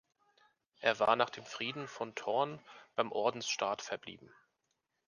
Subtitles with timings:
[0.79, 2.59] Es war nach dem Frieden von Thorn
[2.95, 4.33] beim Ordensstaat verblieben.